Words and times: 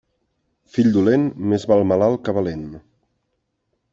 Fill 0.77 0.89
dolent, 0.95 1.27
val 1.41 1.45
més 1.51 1.67
malalt 1.93 2.23
que 2.29 2.35
valent. 2.39 2.65